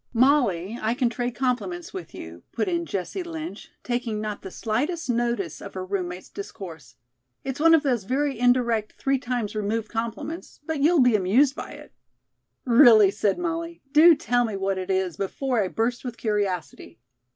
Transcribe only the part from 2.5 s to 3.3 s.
put in Jessie